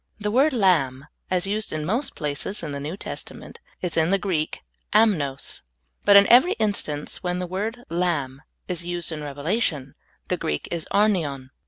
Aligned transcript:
The 0.19 0.31
word 0.31 0.51
lamb, 0.51 1.05
as 1.29 1.45
used 1.45 1.71
in 1.71 1.85
most 1.85 2.15
places 2.15 2.63
in 2.63 2.71
the 2.71 2.79
New 2.79 2.97
Testament, 2.97 3.59
is 3.83 3.95
in 3.95 4.09
the 4.09 4.17
Greek— 4.17 4.61
am7ios; 5.05 5.61
but 6.05 6.15
in 6.15 6.25
every 6.25 6.53
instance 6.53 7.21
when 7.21 7.37
the 7.37 7.45
word 7.45 7.83
lamb 7.87 8.41
is 8.67 8.83
used 8.83 9.11
in 9.11 9.21
Rev 9.21 9.37
elation, 9.37 9.93
the 10.27 10.37
Greek 10.37 10.67
is 10.71 10.87
arnion. 10.89 11.51